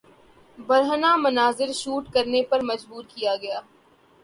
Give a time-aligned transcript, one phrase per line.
[0.57, 3.59] برہنہ مناظر شوٹ کرنے پر مجبور کیا گیا